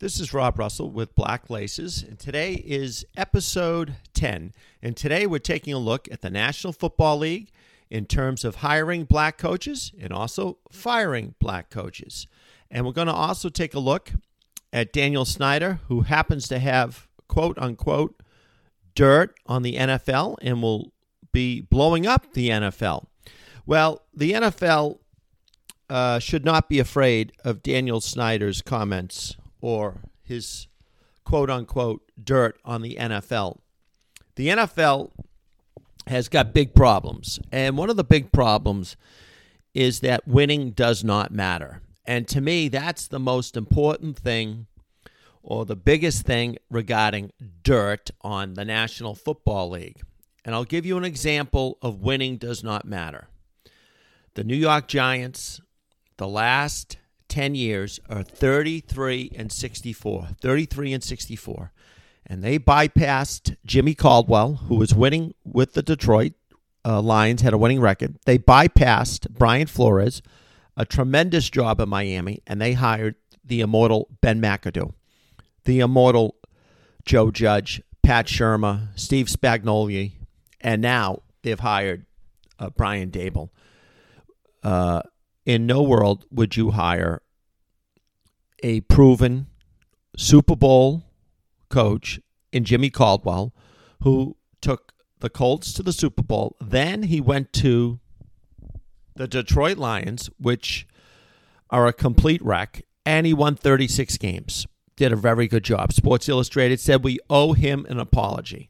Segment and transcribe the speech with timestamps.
[0.00, 4.52] This is Rob Russell with Black Laces, and today is episode 10.
[4.80, 7.50] And today we're taking a look at the National Football League
[7.90, 12.28] in terms of hiring black coaches and also firing black coaches.
[12.70, 14.12] And we're going to also take a look
[14.72, 18.22] at Daniel Snyder, who happens to have quote unquote
[18.94, 20.92] dirt on the NFL and will
[21.32, 23.06] be blowing up the NFL.
[23.66, 25.00] Well, the NFL
[25.90, 30.66] uh, should not be afraid of Daniel Snyder's comments or his
[31.24, 33.58] quote unquote dirt on the NFL.
[34.36, 35.10] The NFL
[36.06, 37.38] has got big problems.
[37.52, 38.96] And one of the big problems
[39.74, 41.82] is that winning does not matter.
[42.06, 44.66] And to me, that's the most important thing
[45.42, 50.00] or the biggest thing regarding dirt on the National Football League.
[50.44, 53.28] And I'll give you an example of winning does not matter.
[54.34, 55.60] The New York Giants,
[56.16, 56.96] the last
[57.28, 60.28] 10 years are 33 and 64.
[60.40, 61.72] 33 and 64.
[62.26, 66.32] And they bypassed Jimmy Caldwell, who was winning with the Detroit
[66.84, 68.16] uh, Lions, had a winning record.
[68.26, 70.22] They bypassed Brian Flores,
[70.76, 74.92] a tremendous job in Miami, and they hired the immortal Ben McAdoo,
[75.64, 76.36] the immortal
[77.04, 80.12] Joe Judge, Pat Shurmur, Steve Spagnuolo,
[80.60, 82.04] and now they've hired
[82.58, 83.50] uh, Brian Daboll.
[84.62, 85.02] Uh,
[85.48, 87.22] in no world would you hire
[88.62, 89.46] a proven
[90.14, 91.04] Super Bowl
[91.70, 92.20] coach
[92.52, 93.54] in Jimmy Caldwell,
[94.02, 96.54] who took the Colts to the Super Bowl.
[96.60, 97.98] Then he went to
[99.16, 100.86] the Detroit Lions, which
[101.70, 104.66] are a complete wreck, and he won 36 games.
[104.96, 105.94] Did a very good job.
[105.94, 108.68] Sports Illustrated said we owe him an apology.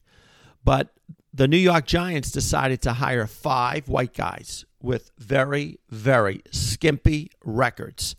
[0.62, 0.94] But
[1.38, 8.16] the New York Giants decided to hire five white guys with very, very skimpy records.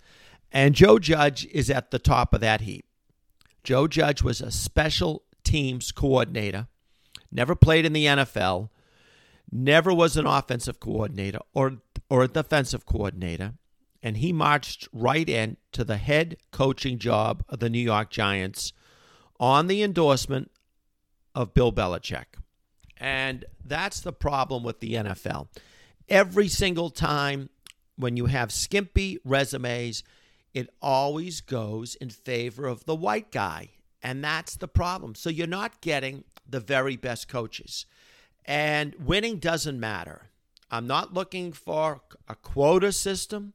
[0.53, 2.85] And Joe Judge is at the top of that heap.
[3.61, 6.67] Joe Judge was a special teams coordinator,
[7.29, 8.69] never played in the NFL,
[9.51, 13.55] never was an offensive coordinator or, or a defensive coordinator,
[14.01, 18.71] and he marched right in to the head coaching job of the New York Giants
[19.41, 20.51] on the endorsement
[21.35, 22.39] of Bill Belichick.
[22.99, 25.47] And that's the problem with the NFL.
[26.07, 27.49] Every single time
[27.95, 30.03] when you have skimpy resumes,
[30.53, 33.69] it always goes in favor of the white guy.
[34.01, 35.15] And that's the problem.
[35.15, 37.85] So you're not getting the very best coaches.
[38.45, 40.29] And winning doesn't matter.
[40.71, 43.53] I'm not looking for a quota system,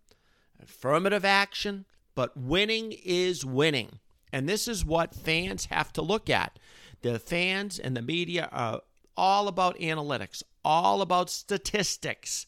[0.62, 3.98] affirmative action, but winning is winning.
[4.32, 6.58] And this is what fans have to look at.
[7.02, 8.82] The fans and the media are
[9.16, 12.46] all about analytics, all about statistics.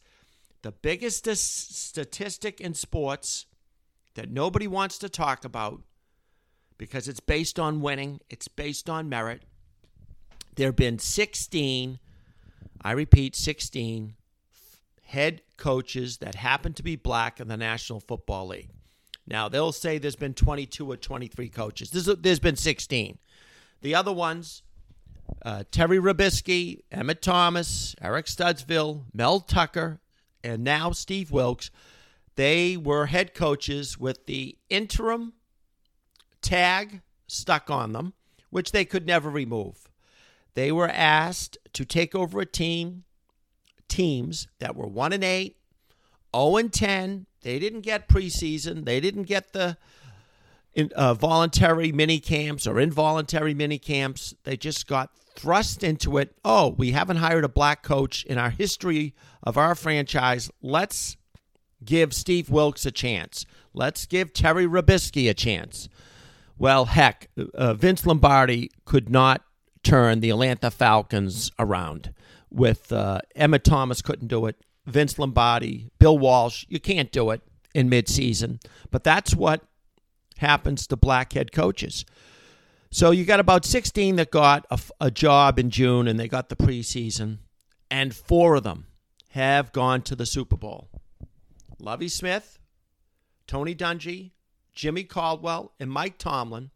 [0.62, 3.46] The biggest statistic in sports
[4.14, 5.82] that nobody wants to talk about
[6.78, 9.42] because it's based on winning, it's based on merit.
[10.56, 11.98] There have been 16,
[12.82, 14.14] I repeat, 16
[15.06, 18.70] head coaches that happen to be black in the National Football League.
[19.26, 21.90] Now, they'll say there's been 22 or 23 coaches.
[21.90, 23.18] There's, there's been 16.
[23.82, 24.62] The other ones,
[25.44, 30.00] uh, Terry Robiskie, Emmitt Thomas, Eric Studesville, Mel Tucker,
[30.42, 31.70] and now Steve Wilks
[32.36, 35.32] they were head coaches with the interim
[36.42, 38.12] tag stuck on them,
[38.50, 39.88] which they could never remove.
[40.54, 43.04] They were asked to take over a team,
[43.88, 45.56] teams that were 1 and 8,
[46.34, 47.26] 0 and 10.
[47.40, 49.78] They didn't get preseason, they didn't get the
[50.76, 54.34] in, uh, voluntary mini camps or involuntary mini camps.
[54.44, 56.36] They just got thrust into it.
[56.44, 60.50] Oh, we haven't hired a black coach in our history of our franchise.
[60.62, 61.16] Let's
[61.84, 63.46] give Steve Wilks a chance.
[63.72, 65.88] Let's give Terry Robiskie a chance.
[66.58, 69.42] Well, heck, uh, Vince Lombardi could not
[69.82, 72.14] turn the Atlanta Falcons around.
[72.50, 74.56] With uh, Emmitt Thomas couldn't do it.
[74.86, 77.42] Vince Lombardi, Bill Walsh, you can't do it
[77.74, 78.62] in midseason.
[78.90, 79.62] But that's what
[80.38, 82.04] happens to black head coaches.
[82.90, 86.48] So you got about 16 that got a, a job in June and they got
[86.48, 87.38] the preseason,
[87.90, 88.86] and four of them
[89.30, 90.88] have gone to the Super Bowl.
[91.78, 92.58] Lovie Smith,
[93.46, 94.32] Tony Dungy,
[94.72, 96.70] Jimmy Caldwell, and Mike Tomlin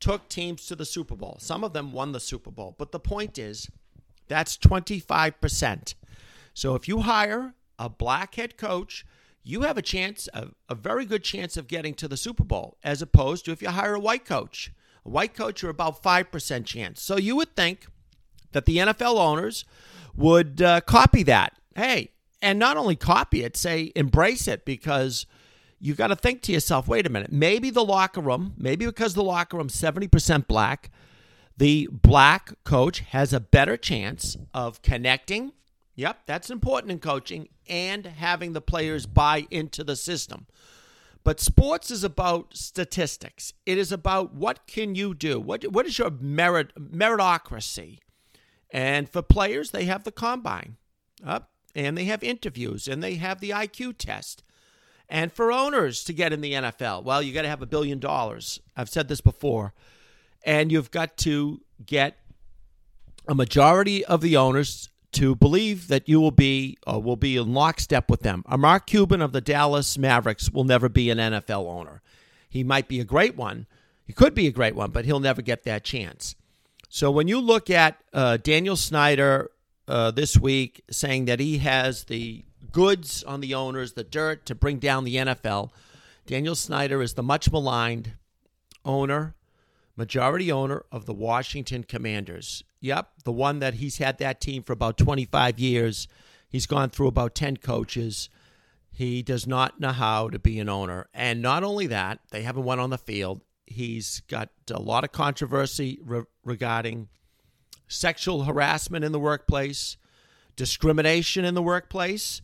[0.00, 1.36] took teams to the Super Bowl.
[1.40, 2.74] Some of them won the Super Bowl.
[2.76, 3.70] But the point is,
[4.28, 5.94] that's 25%.
[6.54, 9.06] So if you hire a black head coach,
[9.44, 12.78] you have a chance, a, a, very good chance of getting to the Super Bowl,
[12.84, 14.72] as opposed to if you hire a white coach.
[15.04, 17.02] A white coach, you're about 5% chance.
[17.02, 17.86] So you would think
[18.52, 19.64] that the NFL owners
[20.14, 21.54] would uh, copy that.
[21.74, 22.10] Hey,
[22.40, 25.26] and not only copy it, say embrace it because
[25.80, 29.14] you got to think to yourself, wait a minute, maybe the locker room, maybe because
[29.14, 30.90] the locker room 70% black,
[31.56, 35.52] the black coach has a better chance of connecting.
[35.94, 40.46] Yep, that's important in coaching and having the players buy into the system.
[41.24, 43.52] But sports is about statistics.
[43.64, 45.38] It is about what can you do?
[45.38, 47.98] What what is your merit meritocracy?
[48.70, 50.76] And for players, they have the combine
[51.24, 54.42] up and they have interviews and they have the IQ test.
[55.08, 57.98] And for owners to get in the NFL, well, you got to have a billion
[57.98, 58.60] dollars.
[58.76, 59.74] I've said this before.
[60.44, 62.16] And you've got to get
[63.28, 67.52] a majority of the owners to believe that you will be uh, will be in
[67.52, 68.44] lockstep with them.
[68.46, 72.02] A Mark Cuban of the Dallas Mavericks will never be an NFL owner.
[72.48, 73.66] He might be a great one.
[74.04, 76.34] He could be a great one, but he'll never get that chance.
[76.88, 79.50] So when you look at uh, Daniel Snyder
[79.88, 84.54] uh, this week saying that he has the goods on the owners, the dirt to
[84.54, 85.70] bring down the NFL,
[86.26, 88.12] Daniel Snyder is the much maligned
[88.84, 89.34] owner,
[89.96, 92.64] majority owner of the Washington Commanders.
[92.80, 96.08] Yep, the one that he's had that team for about 25 years.
[96.48, 98.28] He's gone through about 10 coaches.
[98.90, 101.08] He does not know how to be an owner.
[101.14, 103.42] And not only that, they haven't won on the field.
[103.66, 107.08] He's got a lot of controversy re- regarding
[107.88, 109.96] sexual harassment in the workplace,
[110.56, 112.42] discrimination in the workplace.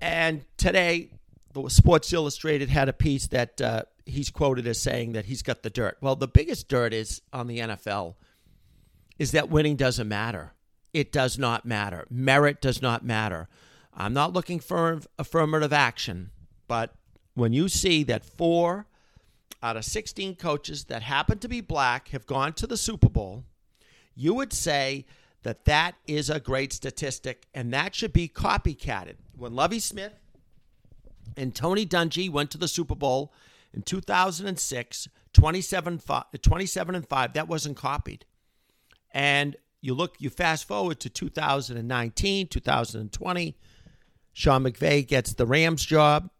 [0.00, 1.10] And today,
[1.52, 5.62] the Sports Illustrated had a piece that uh, he's quoted as saying that he's got
[5.62, 5.98] the dirt.
[6.00, 8.14] Well, the biggest dirt is on the NFL
[9.18, 10.54] is that winning doesn't matter.
[10.92, 12.06] It does not matter.
[12.10, 13.48] Merit does not matter.
[13.94, 16.30] I'm not looking for affirmative action,
[16.66, 16.94] but
[17.34, 18.86] when you see that four
[19.62, 23.44] out of 16 coaches that happen to be black have gone to the Super Bowl,
[24.14, 25.06] you would say
[25.42, 29.16] that that is a great statistic and that should be copycatted.
[29.36, 30.12] When Lovie Smith
[31.36, 33.32] and Tony Dungy went to the Super Bowl
[33.74, 36.00] in 2006, 27,
[36.40, 38.24] 27 and 5, that wasn't copied.
[39.12, 43.56] And you look, you fast forward to 2019, 2020,
[44.32, 46.30] Sean McVay gets the Rams job.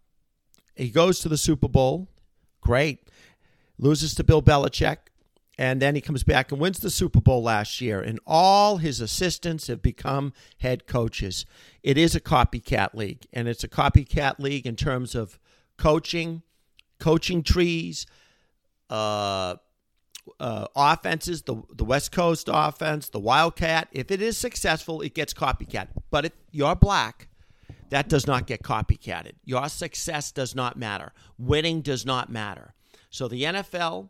[0.75, 2.09] He goes to the Super Bowl.
[2.61, 3.09] Great
[3.79, 4.99] loses to Bill Belichick,
[5.59, 8.01] and then he comes back and wins the Super Bowl last year.
[8.01, 11.45] And all his assistants have become head coaches.
[11.83, 15.39] It is a copycat league, and it's a copycat league in terms of
[15.77, 16.43] coaching,
[17.03, 18.07] coaching trees,
[18.89, 19.57] uh,
[20.39, 23.89] uh, offenses, the the West Coast offense, the Wildcat.
[23.91, 25.89] If it is successful, it gets copycat.
[26.13, 27.27] But if you're black,
[27.91, 29.33] that does not get copycatted.
[29.45, 31.13] Your success does not matter.
[31.39, 32.75] Winning does not matter.
[33.11, 34.09] So the NFL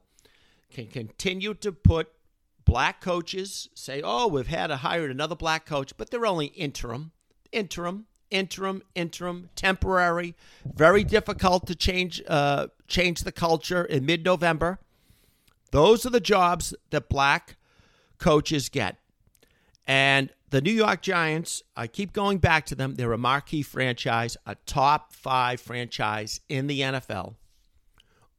[0.71, 2.09] can continue to put
[2.65, 7.13] black coaches, say, oh, we've had to hire another black coach, but they're only interim,
[7.51, 10.35] interim, interim, interim, temporary,
[10.65, 14.79] very difficult to change uh, change the culture in mid November.
[15.73, 17.57] Those are the jobs that black
[18.19, 18.99] coaches get.
[19.87, 22.95] And the New York Giants, I keep going back to them.
[22.95, 27.35] They're a marquee franchise, a top five franchise in the NFL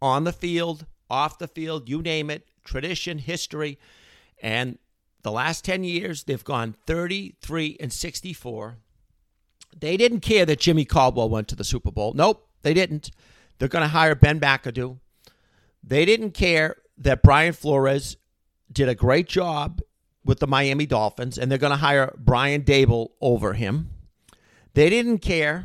[0.03, 3.79] on the field, off the field, you name it, tradition, history.
[4.41, 4.77] And
[5.21, 8.77] the last 10 years, they've gone 33 and 64.
[9.79, 12.13] They didn't care that Jimmy Caldwell went to the Super Bowl.
[12.13, 13.11] Nope, they didn't.
[13.63, 14.99] They're going to hire Ben McAdoo.
[15.81, 18.17] They didn't care that Brian Flores
[18.69, 19.79] did a great job
[20.25, 23.91] with the Miami Dolphins, and they're going to hire Brian Daboll over him.
[24.73, 25.63] They didn't care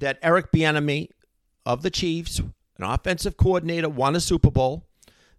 [0.00, 1.10] that Eric Bieniemy
[1.64, 4.88] of the Chiefs an offensive coordinator, won a Super Bowl.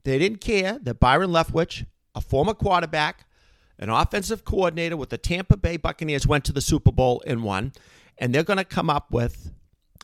[0.05, 1.85] They didn't care that Byron Leftwich,
[2.15, 3.25] a former quarterback,
[3.77, 7.73] an offensive coordinator with the Tampa Bay Buccaneers, went to the Super Bowl and won.
[8.17, 9.51] And they're going to come up with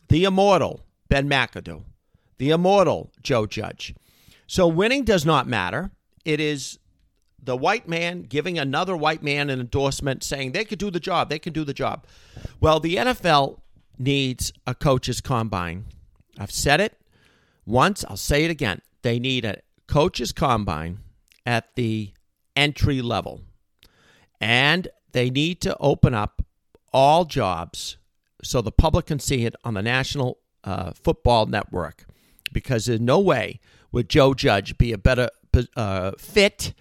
[0.08, 1.82] the immortal Ben McAdoo,
[2.38, 3.94] the immortal Joe Judge.
[4.46, 5.90] So winning does not matter.
[6.24, 6.78] It is
[7.38, 11.28] the white man giving another white man an endorsement saying they could do the job,
[11.28, 12.06] they can do the job.
[12.60, 13.60] Well, the NFL
[13.98, 15.84] needs a coach's combine.
[16.38, 16.98] I've said it
[17.66, 18.80] once, I'll say it again.
[19.02, 21.00] They need a coach's combine
[21.44, 22.14] at the
[22.56, 23.42] entry level.
[24.40, 26.40] And they need to open up
[26.90, 27.98] all jobs
[28.42, 32.04] so the public can see it on the National uh, Football Network.
[32.52, 35.28] Because in no way would Joe Judge be a better
[35.76, 36.74] uh, fit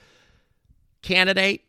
[1.02, 1.64] candidate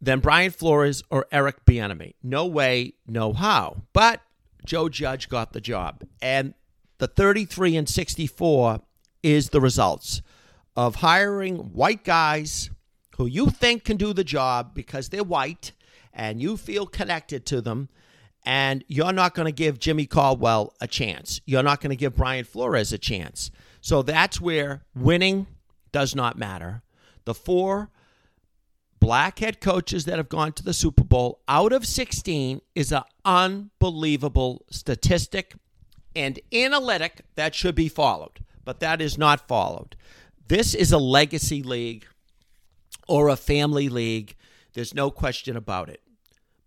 [0.00, 2.14] than Brian Flores or Eric Bieniemy.
[2.22, 3.82] No way, no how.
[3.92, 4.20] But
[4.64, 6.02] Joe Judge got the job.
[6.20, 6.54] And
[6.98, 8.80] the 33 and 64
[9.22, 10.22] is the results
[10.76, 12.70] of hiring white guys
[13.16, 15.72] who you think can do the job because they're white
[16.12, 17.88] and you feel connected to them
[18.44, 21.40] And you're not going to give Jimmy Caldwell a chance.
[21.46, 23.50] You're not going to give Brian Flores a chance.
[23.80, 25.46] So that's where winning
[25.92, 26.82] does not matter.
[27.24, 27.90] The four
[28.98, 33.02] black head coaches that have gone to the Super Bowl out of 16 is an
[33.24, 35.54] unbelievable statistic
[36.14, 39.96] and analytic that should be followed, but that is not followed.
[40.48, 42.06] This is a legacy league
[43.08, 44.36] or a family league.
[44.74, 46.00] There's no question about it.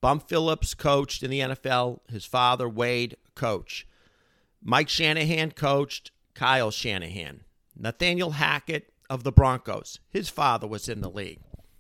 [0.06, 3.88] Bum Phillips coached in the NFL, his father, Wade, coach.
[4.62, 7.40] Mike Shanahan coached Kyle Shanahan.
[7.76, 11.40] Nathaniel Hackett of the Broncos, his father was in the league.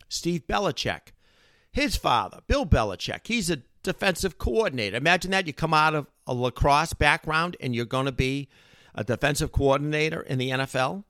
[0.10, 1.14] Steve Belichick,
[1.72, 4.98] his father, Bill Belichick, he's a defensive coordinator.
[4.98, 8.50] Imagine that you come out of a lacrosse background and you're going to be
[8.96, 11.04] a defensive coordinator in the NFL.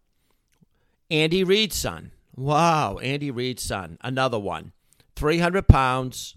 [1.09, 2.11] Andy Reid's son.
[2.35, 3.99] Wow, Andy Reid's son.
[4.01, 4.73] Another one.
[5.15, 6.35] 300 pounds,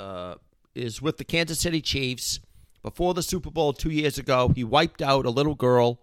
[0.00, 0.34] uh,
[0.74, 2.40] is with the Kansas City Chiefs.
[2.82, 6.00] Before the Super Bowl two years ago, he wiped out a little girl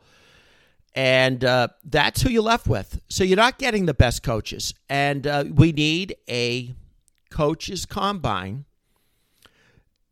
[0.93, 3.01] and uh, that's who you're left with.
[3.07, 4.73] So you're not getting the best coaches.
[4.89, 6.75] And uh, we need a
[7.29, 8.65] coaches combine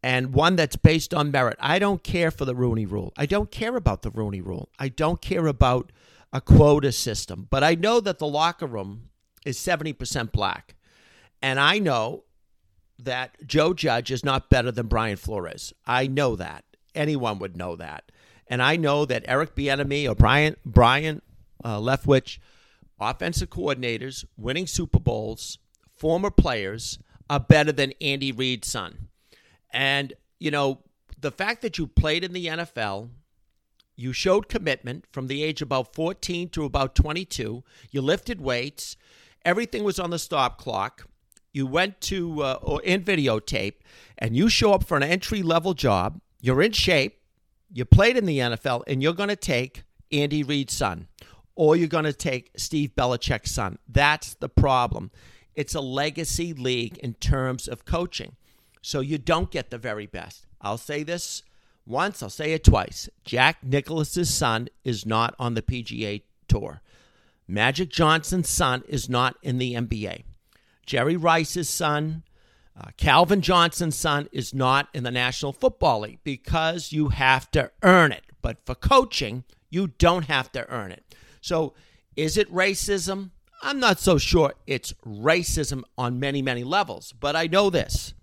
[0.04, 1.58] and one that's based on merit.
[1.60, 3.14] I don't care for the Rooney rule.
[3.18, 4.70] I don't care about the Rooney rule.
[4.78, 5.92] I don't care about
[6.32, 7.48] a quota system.
[7.50, 9.10] But I know that the locker room
[9.44, 10.76] is 70% black.
[11.42, 12.25] And I know
[12.98, 15.74] that Joe Judge is not better than Brian Flores.
[15.86, 16.64] I know that.
[16.94, 18.12] Anyone would know that.
[18.48, 21.22] And I know that Eric Bieniemy or Brian Brian
[21.64, 22.38] uh, Leftwich,
[23.00, 25.58] offensive coordinators, winning Super Bowls,
[25.96, 27.00] former players,
[27.30, 29.10] are better than Andy Reid's son.
[29.74, 30.80] And you know
[31.20, 33.10] the fact that you played in the NFL,
[33.96, 37.64] you showed commitment from the age about 14 to about 22.
[37.92, 38.96] You lifted weights.
[39.44, 41.08] Everything was on the stop clock.
[41.56, 43.76] You went to uh, or in videotape,
[44.18, 46.20] and you show up for an entry level job.
[46.42, 47.20] You're in shape
[47.76, 51.08] you played in the NFL and you're going to take Andy Reid's son
[51.56, 53.80] or you're going to take Steve Belichick's son.
[53.88, 55.12] That's the problem.
[55.56, 58.38] It's a legacy league in terms of coaching.
[58.82, 60.46] So you don't get the very best.
[60.62, 61.44] I'll say this
[61.86, 63.10] once, I'll say it twice.
[63.26, 66.82] Jack Nicklaus's son is not on the PGA Tour.
[67.46, 70.24] Magic Johnson's son is not in the NBA.
[70.86, 72.24] Jerry Rice's son,
[72.80, 77.72] uh, Calvin Johnson's son is not in the National Football League because you have to
[77.84, 78.24] earn it.
[78.42, 81.16] But for coaching, you don't have to earn it.
[81.42, 81.74] So
[82.16, 83.32] is it racism?
[83.62, 87.14] I'm not so sure it's racism on many, many levels.
[87.20, 88.14] But I know this.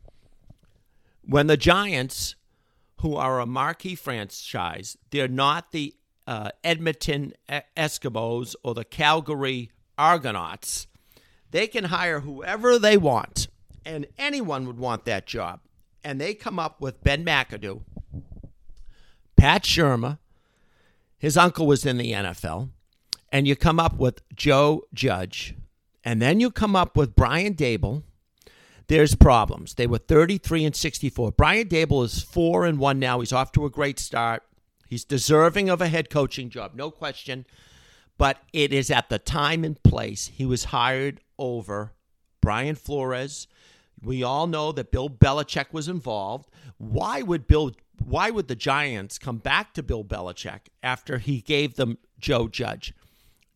[1.24, 2.36] When the Giants,
[3.00, 5.94] who are a marquee franchise, they're not the
[6.26, 7.32] uh, Edmonton
[7.76, 10.86] Eskimos or the Calgary Argonauts.
[11.52, 13.48] They can hire whoever they want
[13.84, 15.60] and anyone would want that job.
[16.02, 17.82] And they come up with Ben McAdoo,
[19.36, 20.18] Pat Shurmur,
[21.18, 22.70] his uncle was in the NFL,
[23.30, 25.54] and you come up with Joe Judge,
[26.02, 28.02] and then you come up with Brian Daboll.
[28.88, 29.74] There's problems.
[29.74, 31.32] They were 33 and 64.
[31.32, 33.20] Brian Daboll is 4 and 1 now.
[33.20, 34.42] He's off to a great start.
[34.88, 37.46] He's deserving of a head coaching job, no question.
[38.18, 41.92] But it is at the time and place he was hired over
[42.40, 43.48] Brian Flores,
[44.00, 46.48] we all know that Bill Belichick was involved.
[46.78, 47.72] Why would Bill
[48.02, 52.94] why would the Giants come back to Bill Belichick after he gave them Joe Judge?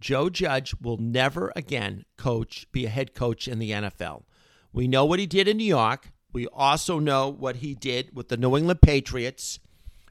[0.00, 4.24] Joe Judge will never again coach be a head coach in the NFL.
[4.72, 6.10] We know what he did in New York.
[6.32, 9.58] We also know what he did with the New England Patriots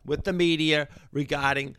[0.05, 1.75] with the media regarding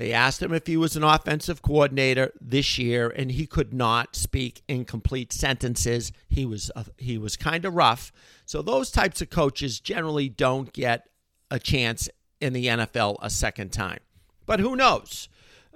[0.00, 4.16] they asked him if he was an offensive coordinator this year, and he could not
[4.16, 6.10] speak in complete sentences.
[6.26, 8.10] He was uh, he was kind of rough.
[8.46, 11.06] So those types of coaches generally don't get
[11.50, 12.08] a chance
[12.40, 13.98] in the NFL a second time.
[14.46, 15.28] But who knows?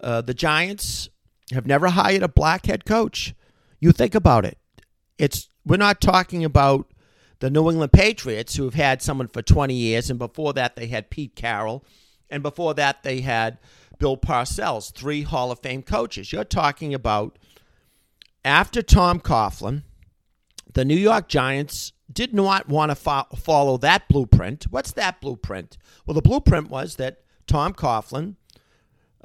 [0.03, 1.11] Uh, the Giants
[1.53, 3.35] have never hired a black head coach.
[3.79, 4.57] You think about it.
[5.19, 6.91] It's we're not talking about
[7.41, 10.87] the New England Patriots who have had someone for 20 years, and before that they
[10.87, 11.85] had Pete Carroll,
[12.31, 13.59] and before that they had
[14.05, 16.31] Bill Parcells, three Hall of Fame coaches.
[16.31, 17.39] You're talking about
[18.45, 19.83] after Tom Coughlin,
[20.71, 24.65] the New York Giants did not want to fo- follow that blueprint.
[24.65, 25.79] What's that blueprint?
[26.05, 28.35] Well, the blueprint was that Tom Coughlin,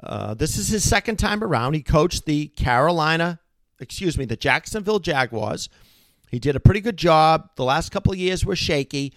[0.02, 1.74] uh, this is his second time around.
[1.74, 3.38] He coached the Carolina,
[3.80, 5.68] excuse me, the Jacksonville Jaguars.
[6.30, 7.50] He did a pretty good job.
[7.56, 9.12] The last couple of years were shaky,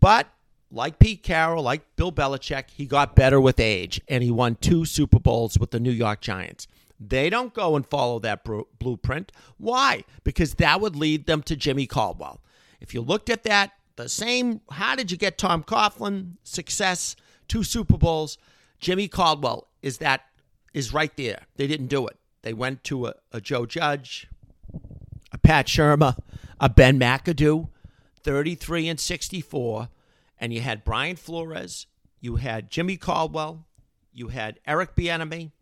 [0.00, 0.26] but
[0.74, 4.84] like Pete Carroll, like Bill Belichick, he got better with age and he won two
[4.84, 6.66] Super Bowls with the New York Giants.
[7.00, 8.44] They don't go and follow that
[8.78, 9.32] blueprint.
[9.58, 10.04] Why?
[10.22, 12.40] Because that would lead them to Jimmy Caldwell.
[12.80, 14.60] If you looked at that the same.
[14.70, 17.16] How did you get Tom Coughlin success,
[17.48, 18.38] two Super Bowls?
[18.78, 20.22] Jimmy Caldwell is that
[20.72, 21.42] is right there.
[21.56, 22.16] They didn't do it.
[22.42, 24.28] They went to a, a Joe Judge,
[25.32, 26.18] a Pat Shurmur,
[26.60, 27.68] a Ben McAdoo,
[28.22, 29.88] 33 and 64,
[30.38, 31.86] and you had Brian Flores,
[32.20, 33.66] you had Jimmy Caldwell,
[34.12, 35.52] you had Eric Bieniemy,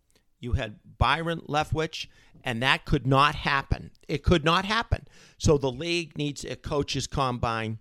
[0.41, 2.07] you had Byron Leftwich,
[2.45, 3.91] and that could not happen.
[4.09, 5.07] It could not happen.
[5.39, 7.79] So the league needs a coaches combine,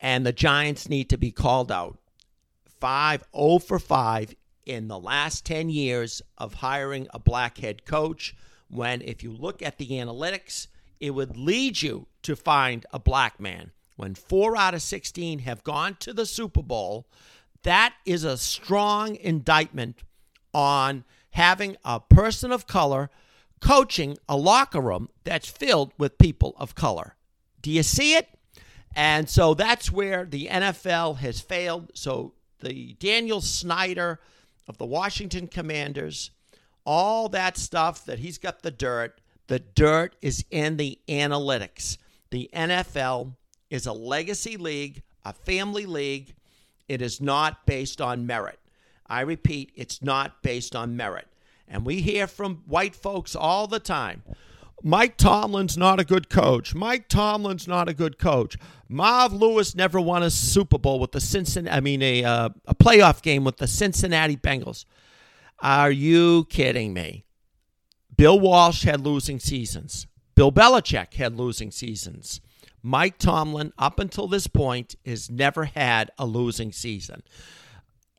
[0.00, 1.98] and the Giants need to be called out.
[2.80, 4.34] 5 0 for 5
[4.66, 8.34] in the last 10 years of hiring a black head coach.
[8.68, 10.66] When, if you look at the analytics,
[11.00, 13.72] it would lead you to find a black man.
[13.96, 17.06] When four out of 16 have gone to the Super Bowl,
[17.62, 20.02] that is a strong indictment
[20.52, 23.10] on having a person of color
[23.60, 27.16] coaching a locker room that's filled with people of color.
[27.62, 28.28] Do you see it?
[28.94, 31.90] And so that's where the NFL has failed.
[31.94, 34.20] So the Daniel Snyder
[34.68, 36.30] of the Washington Commanders,
[36.84, 41.98] all that stuff that he's got the dirt, the dirt is in the analytics.
[42.30, 43.34] The NFL
[43.74, 46.32] is a legacy league, a family league.
[46.88, 48.60] It is not based on merit.
[49.06, 51.26] I repeat, it's not based on merit.
[51.66, 54.22] And we hear from white folks all the time.
[54.82, 56.74] Mike Tomlin's not a good coach.
[56.74, 58.56] Mike Tomlin's not a good coach.
[58.88, 61.76] Marv Lewis never won a Super Bowl with the Cincinnati.
[61.76, 64.84] I mean, a uh, a playoff game with the Cincinnati Bengals.
[65.60, 67.24] Are you kidding me?
[68.14, 70.06] Bill Walsh had losing seasons.
[70.34, 72.40] Bill Belichick had losing seasons.
[72.86, 77.22] Mike Tomlin, up until this point, has never had a losing season.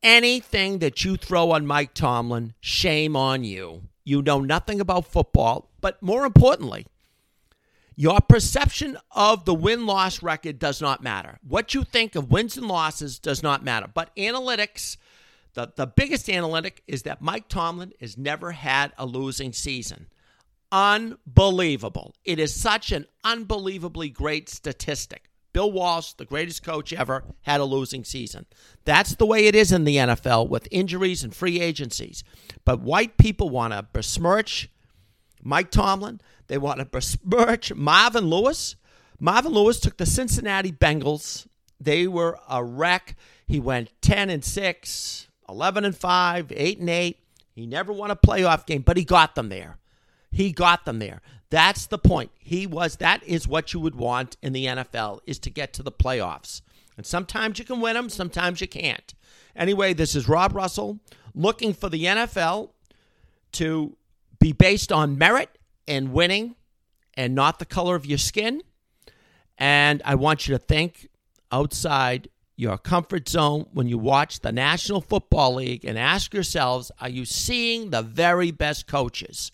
[0.02, 3.84] Anything that you throw on Mike Tomlin, shame on you.
[4.04, 6.88] You know nothing about football, but more importantly,
[7.96, 11.38] your perception of the win loss record does not matter.
[11.48, 13.88] What you think of wins and losses does not matter.
[13.94, 14.98] But analytics,
[15.54, 20.08] the, the biggest analytic is that Mike Tomlin has never had a losing season.
[20.76, 22.14] Unbelievable.
[22.26, 25.30] It is such an unbelievably great statistic.
[25.54, 28.46] Bill Walsh, the greatest coach ever, had a losing season.
[28.84, 32.26] That's the way it is in the NFL with injuries and free agencies.
[32.66, 34.70] But white people want to besmirch
[35.42, 36.20] Mike Tomlin.
[36.48, 38.76] They want to besmirch Marvin Lewis.
[39.18, 41.48] Marvin Lewis took the Cincinnati Bengals.
[41.80, 43.16] They were a wreck.
[43.48, 47.20] He went 10 and 6, 11 and 5, 8 and 8.
[47.54, 49.78] He never won a playoff game, but he got them there.
[50.36, 51.22] He got them there.
[51.50, 52.30] That's the point.
[52.38, 55.82] He was that is what you would want in the NFL is to get to
[55.82, 56.62] the playoffs.
[56.98, 59.14] And sometimes you can win them, sometimes you can't.
[59.56, 61.00] Anyway, this is Rob Russell
[61.34, 62.72] looking for the NFL
[63.54, 63.96] to
[64.38, 66.56] be based on merit and winning
[67.14, 68.62] and not the color of your skin.
[69.58, 71.08] And I want you to think
[71.50, 77.08] outside your comfort zone when you watch the National Football League and ask yourselves are
[77.08, 79.54] you seeing the very best coaches?